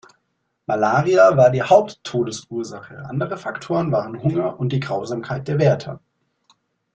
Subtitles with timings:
[0.65, 5.99] Malaria war die Haupt-Todesursache, andere Faktoren waren Hunger und die Grausamkeit der Wärter.